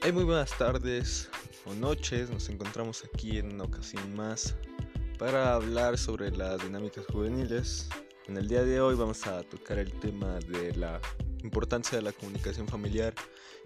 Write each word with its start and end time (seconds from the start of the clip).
Hey, 0.00 0.12
muy 0.12 0.22
buenas 0.22 0.56
tardes 0.56 1.28
o 1.66 1.74
noches. 1.74 2.30
Nos 2.30 2.48
encontramos 2.48 3.04
aquí 3.04 3.38
en 3.38 3.52
una 3.54 3.64
ocasión 3.64 4.14
más 4.14 4.54
para 5.18 5.54
hablar 5.54 5.98
sobre 5.98 6.30
las 6.30 6.62
dinámicas 6.62 7.04
juveniles. 7.06 7.88
En 8.28 8.36
el 8.36 8.46
día 8.46 8.62
de 8.62 8.80
hoy 8.80 8.94
vamos 8.94 9.26
a 9.26 9.42
tocar 9.42 9.80
el 9.80 9.92
tema 9.98 10.38
de 10.46 10.72
la 10.76 11.00
importancia 11.42 11.98
de 11.98 12.02
la 12.02 12.12
comunicación 12.12 12.68
familiar 12.68 13.12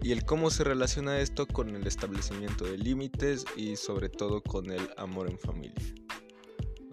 y 0.01 0.11
el 0.11 0.25
cómo 0.25 0.49
se 0.49 0.63
relaciona 0.63 1.19
esto 1.19 1.45
con 1.45 1.75
el 1.75 1.85
establecimiento 1.85 2.65
de 2.65 2.79
límites 2.79 3.45
y 3.55 3.75
sobre 3.75 4.09
todo 4.09 4.41
con 4.41 4.71
el 4.71 4.89
amor 4.97 5.29
en 5.29 5.37
familia. 5.37 5.93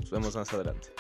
Nos 0.01 0.11
vemos 0.11 0.37
más 0.37 0.53
adelante. 0.53 0.91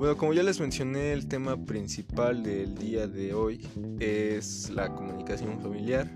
Bueno, 0.00 0.16
como 0.16 0.32
ya 0.32 0.42
les 0.42 0.58
mencioné, 0.58 1.12
el 1.12 1.28
tema 1.28 1.62
principal 1.62 2.42
del 2.42 2.74
día 2.74 3.06
de 3.06 3.34
hoy 3.34 3.68
es 3.98 4.70
la 4.70 4.94
comunicación 4.94 5.60
familiar. 5.60 6.10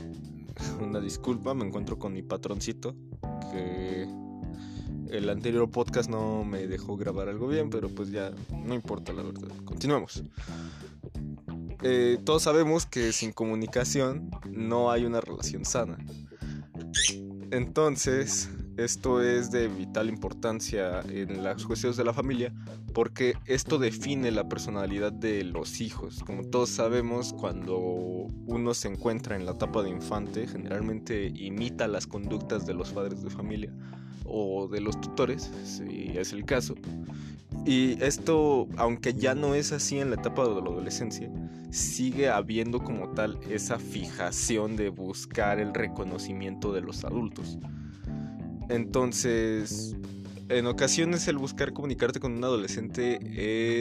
Una 0.80 1.00
disculpa, 1.00 1.52
me 1.52 1.66
encuentro 1.66 1.98
con 1.98 2.14
mi 2.14 2.22
patroncito, 2.22 2.96
que 3.52 4.08
el 5.10 5.28
anterior 5.28 5.70
podcast 5.70 6.08
no 6.08 6.44
me 6.44 6.66
dejó 6.66 6.96
grabar 6.96 7.28
algo 7.28 7.46
bien, 7.46 7.68
pero 7.68 7.90
pues 7.90 8.10
ya 8.10 8.32
no 8.64 8.74
importa 8.74 9.12
la 9.12 9.22
verdad. 9.22 9.50
Continuemos. 9.66 10.24
Eh, 11.82 12.16
todos 12.24 12.44
sabemos 12.44 12.86
que 12.86 13.12
sin 13.12 13.32
comunicación 13.32 14.30
no 14.50 14.90
hay 14.90 15.04
una 15.04 15.20
relación 15.20 15.66
sana. 15.66 15.98
Entonces, 17.50 18.48
esto 18.78 19.22
es 19.22 19.50
de 19.50 19.68
vital 19.68 20.08
importancia 20.08 21.00
en 21.00 21.42
las 21.42 21.66
cuestiones 21.66 21.98
de 21.98 22.04
la 22.04 22.14
familia 22.14 22.50
porque 22.92 23.34
esto 23.46 23.78
define 23.78 24.30
la 24.30 24.48
personalidad 24.48 25.12
de 25.12 25.44
los 25.44 25.80
hijos. 25.80 26.22
Como 26.24 26.44
todos 26.44 26.70
sabemos, 26.70 27.32
cuando 27.32 27.78
uno 27.78 28.74
se 28.74 28.88
encuentra 28.88 29.36
en 29.36 29.46
la 29.46 29.52
etapa 29.52 29.82
de 29.82 29.90
infante, 29.90 30.46
generalmente 30.46 31.32
imita 31.34 31.86
las 31.88 32.06
conductas 32.06 32.66
de 32.66 32.74
los 32.74 32.90
padres 32.90 33.22
de 33.22 33.30
familia 33.30 33.72
o 34.24 34.68
de 34.68 34.80
los 34.80 35.00
tutores, 35.00 35.50
si 35.64 36.12
es 36.16 36.32
el 36.32 36.44
caso. 36.44 36.74
Y 37.66 38.02
esto, 38.02 38.68
aunque 38.76 39.12
ya 39.12 39.34
no 39.34 39.54
es 39.54 39.72
así 39.72 39.98
en 39.98 40.10
la 40.10 40.16
etapa 40.16 40.44
de 40.44 40.54
la 40.54 40.60
adolescencia, 40.60 41.30
sigue 41.70 42.28
habiendo 42.28 42.82
como 42.82 43.10
tal 43.10 43.38
esa 43.50 43.78
fijación 43.78 44.76
de 44.76 44.88
buscar 44.88 45.60
el 45.60 45.74
reconocimiento 45.74 46.72
de 46.72 46.80
los 46.80 47.04
adultos. 47.04 47.58
Entonces, 48.68 49.96
en 50.50 50.66
ocasiones 50.66 51.28
el 51.28 51.38
buscar 51.38 51.72
comunicarte 51.72 52.18
con 52.18 52.32
un 52.32 52.42
adolescente 52.42 53.20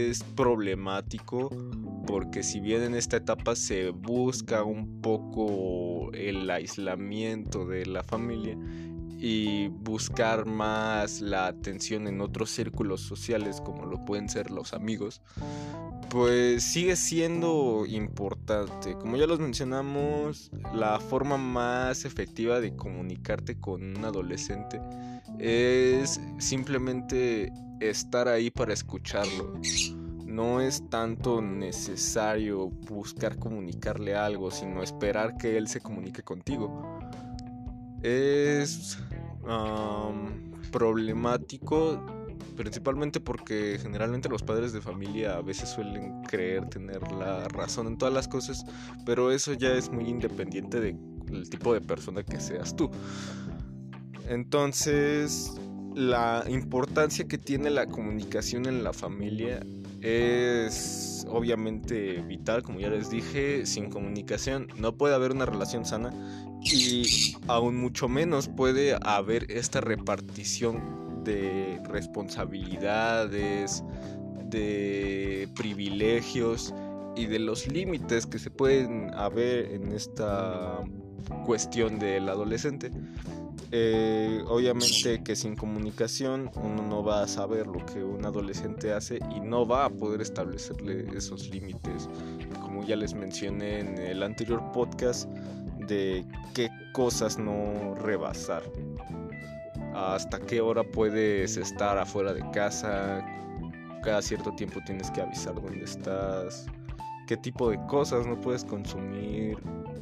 es 0.07 0.23
problemático 0.23 1.49
porque 2.05 2.43
si 2.43 2.59
bien 2.59 2.83
en 2.83 2.95
esta 2.95 3.17
etapa 3.17 3.55
se 3.55 3.89
busca 3.89 4.63
un 4.63 5.01
poco 5.01 6.11
el 6.13 6.49
aislamiento 6.49 7.65
de 7.65 7.87
la 7.87 8.03
familia 8.03 8.55
y 9.17 9.67
buscar 9.69 10.45
más 10.45 11.21
la 11.21 11.47
atención 11.47 12.07
en 12.07 12.21
otros 12.21 12.51
círculos 12.51 13.01
sociales 13.01 13.61
como 13.61 13.85
lo 13.85 14.05
pueden 14.05 14.29
ser 14.29 14.51
los 14.51 14.73
amigos, 14.73 15.23
pues 16.09 16.63
sigue 16.63 16.95
siendo 16.95 17.85
importante. 17.87 18.95
Como 18.95 19.17
ya 19.17 19.27
los 19.27 19.39
mencionamos, 19.39 20.51
la 20.73 20.99
forma 20.99 21.37
más 21.37 22.05
efectiva 22.05 22.59
de 22.59 22.75
comunicarte 22.75 23.59
con 23.59 23.97
un 23.97 24.05
adolescente 24.05 24.81
es 25.37 26.19
simplemente 26.37 27.51
estar 27.79 28.27
ahí 28.27 28.49
para 28.49 28.73
escucharlo. 28.73 29.53
No 30.25 30.61
es 30.61 30.87
tanto 30.89 31.41
necesario 31.41 32.69
buscar 32.69 33.37
comunicarle 33.37 34.15
algo, 34.15 34.51
sino 34.51 34.83
esperar 34.83 35.37
que 35.37 35.57
él 35.57 35.67
se 35.67 35.81
comunique 35.81 36.23
contigo. 36.23 36.99
Es 38.01 38.97
problemático 40.71 42.18
principalmente 42.59 43.21
porque 43.21 43.79
generalmente 43.81 44.27
los 44.27 44.43
padres 44.43 44.73
de 44.73 44.81
familia 44.81 45.37
a 45.37 45.41
veces 45.41 45.69
suelen 45.69 46.23
creer 46.23 46.65
tener 46.65 47.09
la 47.13 47.47
razón 47.47 47.87
en 47.87 47.97
todas 47.97 48.13
las 48.13 48.27
cosas, 48.27 48.65
pero 49.05 49.31
eso 49.31 49.53
ya 49.53 49.69
es 49.69 49.89
muy 49.89 50.09
independiente 50.09 50.81
del 50.81 51.49
tipo 51.49 51.73
de 51.73 51.79
persona 51.79 52.21
que 52.21 52.37
seas 52.41 52.75
tú. 52.75 52.91
Entonces, 54.27 55.53
la 55.95 56.43
importancia 56.49 57.29
que 57.29 57.37
tiene 57.37 57.69
la 57.69 57.85
comunicación 57.85 58.65
en 58.65 58.83
la 58.83 58.91
familia 58.91 59.61
es 60.01 61.25
obviamente 61.29 62.21
vital, 62.23 62.61
como 62.61 62.81
ya 62.81 62.89
les 62.89 63.09
dije, 63.09 63.65
sin 63.65 63.89
comunicación 63.89 64.67
no 64.75 64.97
puede 64.97 65.15
haber 65.15 65.31
una 65.31 65.45
relación 65.45 65.85
sana 65.85 66.09
y 66.61 67.37
aún 67.47 67.77
mucho 67.77 68.09
menos 68.09 68.49
puede 68.49 68.97
haber 69.01 69.49
esta 69.49 69.79
repartición 69.79 71.08
de 71.29 71.79
responsabilidades, 71.83 73.83
de 74.45 75.47
privilegios 75.55 76.73
y 77.15 77.27
de 77.27 77.37
los 77.37 77.67
límites 77.67 78.25
que 78.25 78.39
se 78.39 78.49
pueden 78.49 79.13
haber 79.13 79.73
en 79.73 79.91
esta 79.91 80.79
cuestión 81.45 81.99
del 81.99 82.29
adolescente. 82.29 82.91
Eh, 83.71 84.43
obviamente 84.47 85.21
que 85.23 85.35
sin 85.35 85.55
comunicación 85.55 86.49
uno 86.55 86.81
no 86.81 87.03
va 87.03 87.21
a 87.21 87.27
saber 87.27 87.67
lo 87.67 87.85
que 87.85 88.03
un 88.03 88.25
adolescente 88.25 88.93
hace 88.93 89.19
y 89.35 89.41
no 89.41 89.67
va 89.67 89.85
a 89.85 89.89
poder 89.91 90.21
establecerle 90.21 91.05
esos 91.15 91.47
límites. 91.49 92.09
Como 92.59 92.83
ya 92.83 92.95
les 92.95 93.13
mencioné 93.13 93.81
en 93.81 93.99
el 93.99 94.23
anterior 94.23 94.63
podcast, 94.73 95.29
de 95.87 96.25
qué 96.55 96.69
cosas 96.93 97.37
no 97.37 97.93
rebasar 97.95 98.63
hasta 99.99 100.39
qué 100.39 100.61
hora 100.61 100.83
puedes 100.83 101.57
estar 101.57 101.97
afuera 101.97 102.33
de 102.33 102.43
casa, 102.51 103.25
cada 104.03 104.21
cierto 104.21 104.53
tiempo 104.55 104.79
tienes 104.85 105.11
que 105.11 105.21
avisar 105.21 105.55
dónde 105.55 105.83
estás, 105.83 106.65
qué 107.27 107.37
tipo 107.37 107.69
de 107.69 107.79
cosas 107.87 108.25
no 108.25 108.39
puedes 108.39 108.63
consumir. 108.63 109.57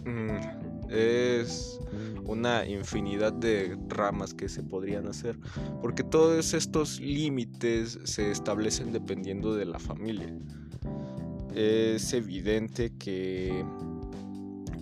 Mm, 0.06 0.90
es 0.90 1.80
una 2.26 2.66
infinidad 2.66 3.34
de 3.34 3.78
ramas 3.90 4.34
que 4.34 4.48
se 4.48 4.64
podrían 4.64 5.08
hacer, 5.08 5.38
porque 5.82 6.04
todos 6.04 6.54
estos 6.54 7.00
límites 7.00 8.00
se 8.04 8.32
establecen 8.32 8.94
dependiendo 8.94 9.56
de 9.56 9.66
la 9.66 9.80
familia. 9.80 10.34
Es 11.54 12.14
evidente 12.14 12.94
que 12.98 13.66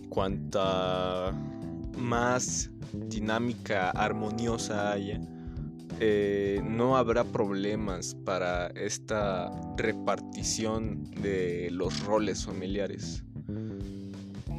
cuanta 0.09 1.33
más 1.97 2.69
dinámica 2.93 3.91
armoniosa 3.91 4.91
haya, 4.91 5.19
eh, 5.99 6.61
no 6.63 6.97
habrá 6.97 7.23
problemas 7.23 8.15
para 8.25 8.67
esta 8.67 9.49
repartición 9.77 11.03
de 11.21 11.69
los 11.71 12.03
roles 12.05 12.45
familiares. 12.45 13.23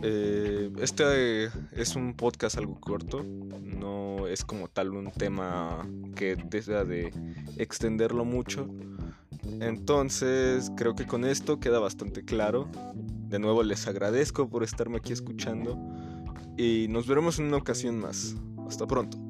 Eh, 0.03 0.71
este 0.81 1.45
es 1.73 1.97
un 1.97 2.15
podcast 2.15 2.57
algo 2.57 2.81
corto, 2.81 3.23
no 3.23 4.27
es 4.29 4.45
como 4.45 4.69
tal 4.69 4.91
un 4.91 5.11
tema 5.11 5.87
que 6.15 6.37
desea 6.37 6.85
de 6.85 7.13
extenderlo 7.57 8.25
mucho. 8.25 8.69
Entonces 9.61 10.71
creo 10.77 10.95
que 10.95 11.07
con 11.07 11.25
esto 11.25 11.61
queda 11.61 11.79
bastante 11.79 12.25
claro. 12.25 12.69
De 13.29 13.39
nuevo 13.39 13.63
les 13.63 13.87
agradezco 13.87 14.49
por 14.49 14.63
estarme 14.63 14.99
aquí 14.99 15.13
escuchando 15.13 15.79
y 16.57 16.89
nos 16.89 17.07
veremos 17.07 17.39
en 17.39 17.47
una 17.47 17.59
ocasión 17.59 17.99
más. 17.99 18.37
Hasta 18.67 18.87
pronto. 18.87 19.26